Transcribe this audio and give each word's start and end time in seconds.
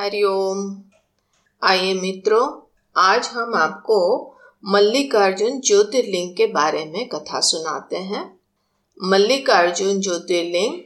हरिओम 0.00 0.82
आइए 1.62 1.94
मित्रों, 1.94 2.72
आज 2.96 3.26
हम 3.26 3.54
आपको 3.54 4.30
मल्लिकार्जुन 4.64 5.60
ज्योतिर्लिंग 5.60 6.36
के 6.36 6.46
बारे 6.46 6.84
में 6.84 7.08
कथा 7.08 7.40
सुनाते 7.40 7.96
हैं। 7.96 8.40
मल्लिकार्जुन 9.04 10.00
ज्योतिर्लिंग 10.00 10.80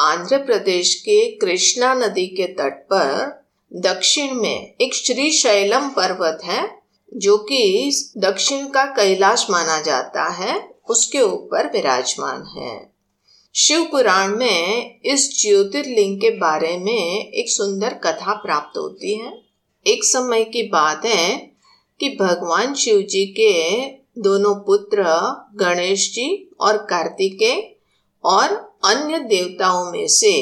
आंध्र 0.00 0.38
प्रदेश 0.38 0.94
के 0.94 1.36
कृष्णा 1.36 1.94
नदी 1.94 2.26
के 2.26 2.46
तट 2.46 2.84
पर 2.92 3.44
दक्षिण 3.72 4.34
में 4.34 4.74
एक 4.80 4.94
श्री 4.94 5.30
शैलम 5.30 5.88
पर्वत 5.88 6.38
है, 6.44 6.82
जो 7.14 7.36
कि 7.38 7.92
दक्षिण 8.18 8.66
का 8.66 8.84
कैलाश 8.84 9.46
माना 9.50 9.80
जाता 9.80 10.28
है, 10.28 10.74
उसके 10.88 11.20
ऊपर 11.20 11.72
विराजमान 11.72 12.42
है। 12.58 12.95
शिव 13.56 13.84
पुराण 13.84 14.36
में 14.36 15.00
इस 15.04 15.42
ज्योतिर्लिंग 15.42 16.16
के 16.20 16.30
बारे 16.30 16.76
में 16.78 17.32
एक 17.32 17.50
सुंदर 17.50 17.94
कथा 17.94 18.34
प्राप्त 18.34 18.76
होती 18.78 19.16
है। 19.18 19.32
एक 19.86 20.04
समय 20.04 20.44
की 20.44 20.62
बात 20.62 21.06
है 21.06 21.36
कि 22.00 22.08
भगवान 22.20 22.74
शिव 22.74 23.00
जी 23.02 23.24
के 23.40 23.80
दोनों 24.20 24.54
पुत्र 24.54 25.04
गणेश 25.54 26.10
जी 26.12 26.28
और 26.60 26.76
कार्तिकेय 26.76 27.74
और 28.24 28.54
अन्य 28.84 29.18
देवताओं 29.18 29.92
में 29.92 30.06
से 30.08 30.36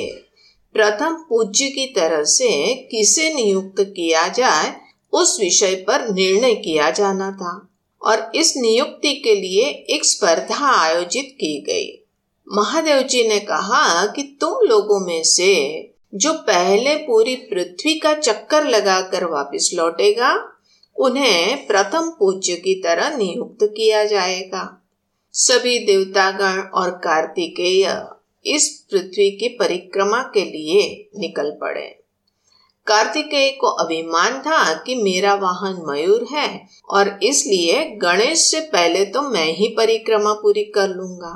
प्रथम 0.74 1.14
पूज्य 1.28 1.68
की 1.68 1.86
तरह 1.86 2.24
से 2.24 2.74
किसे 2.90 3.32
नियुक्त 3.34 3.80
किया 3.80 4.28
जाए, 4.28 4.74
उस 5.12 5.40
विषय 5.40 5.74
पर 5.74 6.08
निर्णय 6.10 6.54
किया 6.54 6.90
जाना 6.90 7.30
था 7.32 7.74
और 8.02 8.30
इस 8.34 8.56
नियुक्ति 8.56 9.14
के 9.14 9.34
लिए 9.34 9.68
एक 9.90 10.04
स्पर्धा 10.04 10.80
आयोजित 10.82 11.36
की 11.40 11.60
गई। 11.60 12.03
महादेव 12.48 13.00
जी 13.02 13.28
ने 13.28 13.38
कहा 13.40 14.06
कि 14.06 14.22
तुम 14.40 14.66
लोगों 14.66 14.98
में 15.06 15.22
से 15.24 15.54
जो 16.14 16.32
पहले 16.32 16.94
पूरी 16.96 17.34
पृथ्वी 17.36 17.98
का 17.98 18.12
चक्कर 18.14 18.64
लगाकर 18.64 19.24
वापस 19.24 19.70
लौटेगा, 19.74 20.32
उन्हें 20.96 21.66
प्रथम 21.66 22.10
पूज्य 22.10 22.56
की 22.56 22.74
तरह 22.74 23.16
नियुक्त 23.16 23.64
किया 23.66 24.04
जाएगा। 24.04 24.62
सभी 25.34 25.78
देवतागण 25.78 26.60
और 26.74 26.90
कार्तिकेय 27.04 27.86
इस 28.44 28.68
पृथ्वी 28.90 29.30
की 29.30 29.48
परिक्रमा 29.48 30.22
के 30.34 30.44
लिए 30.44 31.10
निकल 31.18 31.50
पड़े। 31.60 31.86
कार्तिकेय 32.86 33.50
को 33.50 33.66
अभिमान 33.76 34.40
था 34.40 34.74
कि 34.76 34.94
मेरा 34.94 35.34
वाहन 35.34 35.82
मयूर 35.88 36.26
है 36.30 36.48
और 36.90 37.18
इसलिए 37.22 37.84
गणेश 38.02 38.50
से 38.50 38.60
पहले 38.60 39.04
तो 39.04 39.22
मैं 39.22 39.46
ही 39.52 39.68
परिक्रमा 39.68 40.32
पूरी 40.32 40.64
कर 40.64 40.88
लूँगा। 40.88 41.34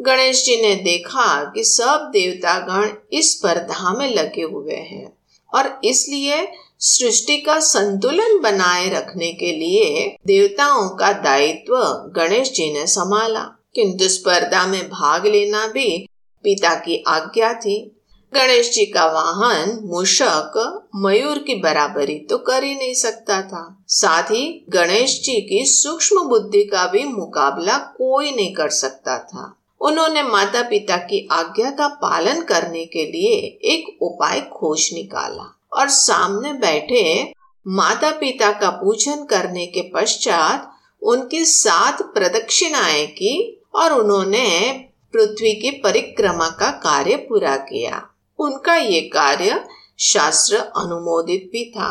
गणेश 0.00 0.44
जी 0.44 0.62
ने 0.62 0.74
देखा 0.74 1.44
कि 1.44 1.64
सब 1.64 2.10
देवतागण 2.12 2.90
इस 3.12 3.38
स्पर्धा 3.38 3.92
में 3.92 4.14
लगे 4.14 4.42
हुए 4.42 4.74
हैं 4.74 5.18
और 5.54 5.80
इसलिए 5.84 6.52
सृष्टि 6.78 7.36
का 7.36 7.58
संतुलन 7.60 8.40
बनाए 8.42 8.88
रखने 8.90 9.32
के 9.32 9.52
लिए 9.52 10.16
देवताओं 10.26 10.88
का 10.88 11.12
दायित्व 11.12 11.76
गणेश 12.16 12.52
जी 12.52 12.72
ने 12.72 12.86
संभाला। 12.86 13.40
किंतु 13.74 14.08
स्पर्धा 14.08 14.66
में 14.66 14.88
भाग 14.88 15.26
लेना 15.26 15.66
भी 15.66 16.06
पिता 16.44 16.74
की 16.74 17.04
आज्ञा 17.06 17.52
थी। 17.54 18.00
गणेश 18.34 18.72
जी 18.72 18.86
का 18.86 19.06
वाहन 19.06 19.78
मूषक 19.82 20.88
मयूर 20.96 21.38
की 21.38 21.54
बराबरी 21.54 22.18
तो 22.18 22.38
कर 22.38 22.64
ही 22.64 22.74
नहीं 22.74 22.94
सकता 22.94 23.42
था। 23.42 23.84
साथ 23.88 24.22
ही 24.22 24.64
गणेश 24.68 25.20
जी 25.22 25.40
की 25.40 25.64
सूक्ष्म 25.66 26.22
बुद्धि 26.22 26.64
का 26.64 26.86
भी 26.86 27.04
मुकाबला 27.04 27.78
कोई 27.78 28.30
नहीं 28.30 28.54
कर 28.54 28.68
सकता 28.68 29.18
था। 29.18 29.56
उन्होंने 29.80 30.22
माता 30.22 30.62
पिता 30.62 30.96
की 30.96 31.28
आज्ञा 31.32 31.70
का 31.70 31.88
पालन 31.88 32.42
करने 32.42 32.84
के 32.86 33.04
लिए 33.04 33.36
एक 33.74 34.02
उपाय 34.02 34.40
खोज 34.40 34.90
निकाला 34.94 35.60
और 35.72 35.88
सामने 35.88 36.52
बैठे 36.52 37.32
माता 37.66 38.10
पिता 38.10 38.52
का 38.52 38.70
पूजन 38.70 39.24
करने 39.24 39.66
के 39.66 39.80
पश्चात 39.94 40.70
उनके 41.02 41.44
साथ 41.44 42.02
प्रदक्षिणाएँ 42.14 43.06
की 43.06 43.62
और 43.74 43.92
उन्होंने 43.92 44.70
पृथ्वी 45.12 45.54
की 45.54 45.70
परिक्रमा 45.70 46.48
का 46.48 46.70
कार्य 46.70 47.16
पूरा 47.16 47.56
किया। 47.56 48.06
उनका 48.38 48.76
ये 48.76 49.00
कार्य 49.00 49.64
शास्त्र 49.98 50.56
अनुमोदित 50.56 51.48
भी 51.52 51.64
था। 51.70 51.90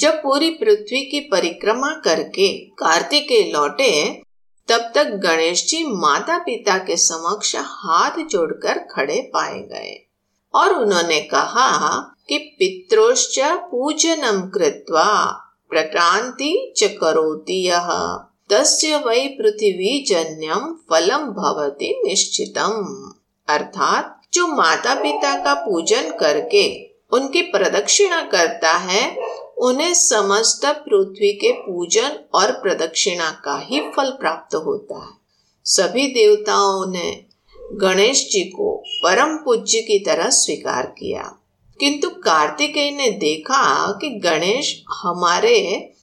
जब 0.00 0.22
पूरी 0.22 0.50
पृथ्वी 0.50 1.00
की 1.04 1.20
परिक्रमा 1.20 1.90
करके 2.04 2.48
कार्तिकेय 2.78 3.52
लौटे 3.52 4.22
तब 4.72 4.92
तक 4.94 5.04
गणेश 5.04 5.66
जी 5.66 5.84
माता 5.86 6.38
पिता 6.38 6.78
के 6.78 6.96
समक्ष 6.96 7.56
हाथ 7.56 8.24
जोड़कर 8.24 8.78
खड़े 8.78 9.30
पाए 9.34 9.58
गए। 9.58 10.08
और 10.54 10.74
उन्होंने 10.74 11.20
कहा 11.20 11.98
कि 12.28 12.38
पित्रोश्च 12.38 13.38
पूजनम 13.42 14.40
कृत्वा 14.48 15.30
प्रक्रांति 15.70 16.74
च 16.76 16.84
करोति 17.00 17.68
यह 17.68 17.88
तस्य 18.50 18.96
वै 18.96 19.26
पृथ्वी 19.26 20.04
जन्यम 20.08 20.78
फलम 20.90 21.18
भवति 21.18 22.02
निश्चितम। 22.04 23.12
अर्थात 23.48 24.20
जो 24.34 24.46
माता 24.46 24.94
पिता 24.94 25.44
का 25.44 25.54
पूजन 25.54 26.10
करके 26.20 26.91
उनकी 27.12 27.42
प्रदक्षिणा 27.42 28.20
करता 28.22 28.72
है, 28.72 29.16
उन्हें 29.58 29.94
समस्त 29.94 30.64
पृथ्वी 30.64 31.32
के 31.32 31.52
पूजन 31.52 32.18
और 32.34 32.52
प्रदक्षिणा 32.52 33.30
का 33.30 33.58
ही 33.58 33.80
फल 33.80 34.10
प्राप्त 34.10 34.54
होता 34.54 35.02
है। 35.02 35.22
सभी 35.64 36.06
देवताओं 36.06 36.92
ने 36.92 37.24
गणेश 37.72 38.28
जी 38.32 38.40
को 38.40 38.76
परम 38.76 39.36
पूज्य 39.36 39.80
की 39.80 39.98
तरह 39.98 40.28
स्वीकार 40.28 40.86
किया। 40.86 41.38
किंतु 41.80 42.10
कार्तिकेय 42.10 42.90
ने 42.90 43.10
देखा 43.10 43.92
कि 43.92 44.10
गणेश 44.10 44.84
हमारे 45.02 45.58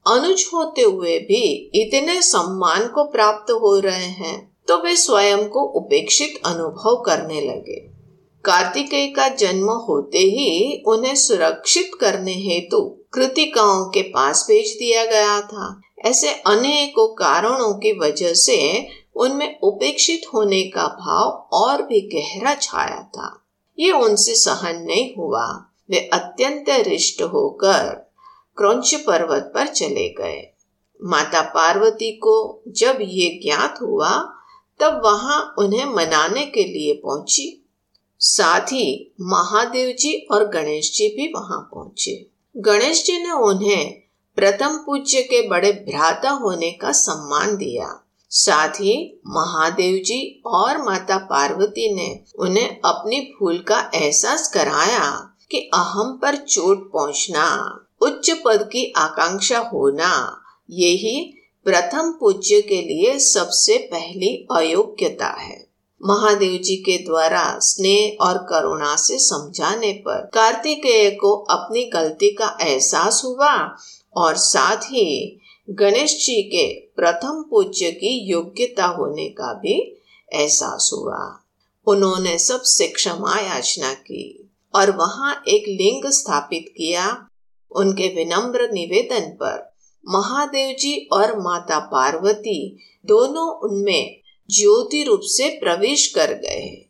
अनुज 0.08 0.50
होते 0.53 0.81
हुए 0.81 1.20
भी 1.20 1.72
इतने 1.76 2.22
सम्मान 2.22 2.88
को 2.88 3.03
प्राप्त 3.03 3.52
हो 3.52 3.80
रहे 3.80 4.06
हैं 4.06 4.58
तो 4.68 4.78
वे 4.78 4.96
स्वयं 4.96 5.47
को 5.47 5.59
उपेक्षित 5.59 6.41
अनुभव 6.46 7.03
करने 7.06 7.41
लगे। 7.41 7.88
कार्तिकेय 8.45 9.07
का 9.07 9.29
जन्म 9.29 9.69
होते 9.69 10.17
ही 10.17 10.83
उन्हें 10.88 11.16
सुरक्षित 11.16 11.91
करने 12.01 12.33
हेतु 12.33 13.05
कृतिकाओं 13.13 13.85
के 13.85 14.01
पास 14.01 14.45
भेज 14.47 14.75
दिया 14.79 15.05
गया 15.05 15.41
था। 15.41 15.81
ऐसे 16.05 16.29
अनेकों 16.29 17.07
कारणों 17.07 17.73
की 17.73 17.99
वजह 17.99 18.33
से 18.33 18.88
उनमें 19.16 19.59
उपेक्षित 19.59 20.22
होने 20.33 20.63
का 20.63 20.88
भाव 20.88 21.49
और 21.53 21.81
भी 21.81 22.01
गहरा 22.01 22.55
छाया 22.55 23.03
था। 23.03 23.45
ये 23.79 23.91
उनसे 23.91 24.35
सहन 24.35 24.83
नहीं 24.83 25.16
हुआ। 25.17 25.45
वे 25.89 26.09
अत्यंत 26.13 26.66
रिष्ट 26.69 27.22
होकर 27.22 28.11
क्रौच 28.57 28.94
पर्वत 28.94 29.51
पर 29.55 29.67
चले 29.67 30.09
गए। 30.09 30.53
माता 31.03 31.41
पार्वती 31.41 32.11
को 32.11 32.63
जब 32.67 32.97
ये 33.01 33.39
ज्ञात 33.44 33.79
हुआ, 33.81 34.09
तब 34.79 35.01
वहाँ 35.05 35.55
उन्हें 35.59 35.85
मनाने 35.85 36.45
के 36.45 36.63
लिए 36.63 36.94
पहुँची। 36.94 37.59
साथ 38.19 38.62
ही 38.62 39.13
महादेव 39.22 39.96
जी 40.00 40.28
और 40.31 40.50
गणेश 40.50 40.91
जी 40.97 41.07
भी 41.07 41.28
वहाँ 41.28 41.69
पहुँचे। 41.75 42.28
गणेश 42.57 43.03
जी 43.06 43.24
ने 43.24 43.31
उन्हें 43.31 43.94
प्रथम 44.35 44.78
पूज्य 44.85 45.22
के 45.22 45.47
बड़े 45.47 45.72
भ्राता 45.72 46.29
होने 46.29 46.72
का 46.72 46.91
सम्मान 46.91 47.56
दिया। 47.56 48.06
साथ 48.29 48.69
ही 48.69 49.22
महादेव 49.28 50.03
जी 50.03 50.41
और 50.46 50.78
माता 50.78 51.18
पार्वती 51.18 51.94
ने 51.96 52.19
उन्हें 52.40 52.79
अपनी 52.85 53.19
भूल 53.19 53.59
का 53.59 53.91
एहसास 53.96 54.47
कराया 54.53 55.35
कि 55.52 55.58
अहम 55.74 56.19
पर 56.22 56.35
चोट 56.35 56.91
पहुँचना, 56.91 57.79
उच्च 58.02 58.31
पद 58.46 58.69
की 58.72 58.94
आकांक्षा 58.97 59.59
होना, 59.59 60.41
यही 60.69 61.34
प्रथम 61.66 62.12
पूज्य 62.12 62.62
के 62.62 62.81
लिए 62.81 63.19
सबसे 63.19 63.78
पहली 63.78 64.47
अयोग्यता 64.52 65.28
है। 65.28 65.69
महादेव 66.05 66.57
जी 66.61 66.75
के 66.75 66.97
द्वारा 66.97 67.59
स्नेह 67.59 68.23
और 68.25 68.37
करुणा 68.37 68.95
से 68.95 69.17
समझाने 69.19 69.91
पर 69.93 70.29
कार्तिकेय 70.33 71.09
को 71.11 71.35
अपनी 71.35 71.83
गलती 71.83 72.31
का 72.31 72.57
एहसास 72.61 73.21
हुआ 73.25 73.75
और 74.16 74.35
साथ 74.35 74.78
ही 74.78 75.40
गणेश 75.69 76.25
जी 76.25 76.41
के 76.41 76.73
प्रथम 76.79 77.43
पूज्य 77.49 77.91
की 77.91 78.31
योग्यता 78.31 78.85
होने 78.85 79.29
का 79.29 79.53
भी 79.53 80.01
एहसास 80.34 80.90
हुआ। 80.93 81.40
उन्होंने 81.87 82.37
सबसे 82.37 82.87
क्षमा 82.87 83.40
याचना 83.40 83.93
की 83.93 84.52
और 84.75 84.91
वहाँ 84.91 85.43
एक 85.47 85.63
लिंग 85.67 86.11
स्थापित 86.11 86.66
किया। 86.78 87.28
उनके 87.75 88.07
विनम्र 88.07 88.69
निवेदन 88.72 89.29
पर 89.29 89.73
महादेव 90.07 90.75
जी 90.79 91.09
और 91.13 91.40
माता 91.40 91.79
पार्वती 91.79 92.78
दोनों 93.05 93.47
उनमें 93.59 94.19
ज्योति 94.49 95.03
रूप 95.03 95.19
से 95.23 95.49
प्रवेश 95.49 96.07
कर 96.07 96.34
गए 96.34 96.85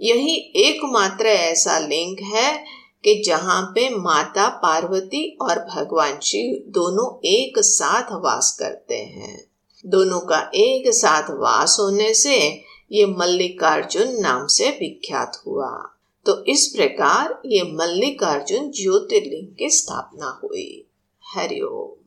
यही 0.00 0.36
एकमात्र 0.56 1.26
ऐसा 1.26 1.78
लिंग 1.78 2.16
है 2.20 2.64
कि 3.04 3.22
जहाँ 3.26 3.62
पे 3.62 3.90
माता, 3.90 4.48
पार्वती 4.48 5.38
और 5.42 5.58
भगवान 5.58 6.20
शिव 6.20 6.70
दोनों 6.70 7.28
एक 7.28 7.58
साथ 7.58 8.02
वास 8.12 8.56
करते 8.60 8.94
हैं। 8.94 9.44
दोनों 9.86 10.20
का 10.20 10.50
एक 10.54 10.94
साथ 10.94 11.22
वास 11.30 11.76
होने 11.80 12.14
से 12.14 12.62
ये 12.92 13.06
मल्लिकार्जुन 13.06 14.20
नाम 14.20 14.46
से 14.46 14.68
विख्यात 14.68 15.42
हुआ। 15.46 15.90
तो 16.26 16.44
इस 16.44 16.66
प्रकार 16.66 17.42
ये 17.46 17.62
मल्लिकार्जुन 17.62 18.70
ज्योतिर्लिंग 18.70 19.56
की 19.58 19.70
स्थापना 19.70 20.40
हुई। 20.44 20.84
हरिओम। 21.34 22.03